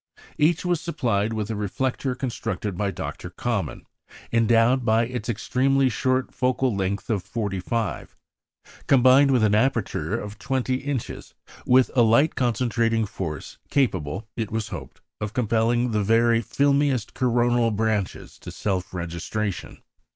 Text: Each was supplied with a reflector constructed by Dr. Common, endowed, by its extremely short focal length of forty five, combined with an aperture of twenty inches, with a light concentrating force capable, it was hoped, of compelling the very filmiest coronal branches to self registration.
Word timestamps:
Each 0.39 0.65
was 0.65 0.81
supplied 0.81 1.31
with 1.31 1.51
a 1.51 1.55
reflector 1.55 2.15
constructed 2.15 2.75
by 2.75 2.89
Dr. 2.89 3.29
Common, 3.29 3.85
endowed, 4.31 4.83
by 4.83 5.05
its 5.05 5.29
extremely 5.29 5.89
short 5.89 6.33
focal 6.33 6.75
length 6.75 7.07
of 7.11 7.21
forty 7.21 7.59
five, 7.59 8.17
combined 8.87 9.29
with 9.29 9.43
an 9.43 9.53
aperture 9.53 10.19
of 10.19 10.39
twenty 10.39 10.77
inches, 10.77 11.35
with 11.67 11.91
a 11.95 12.01
light 12.01 12.33
concentrating 12.33 13.05
force 13.05 13.59
capable, 13.69 14.27
it 14.35 14.49
was 14.51 14.69
hoped, 14.69 15.01
of 15.19 15.33
compelling 15.33 15.91
the 15.91 16.01
very 16.01 16.41
filmiest 16.41 17.13
coronal 17.13 17.69
branches 17.69 18.39
to 18.39 18.49
self 18.49 18.95
registration. 18.95 19.83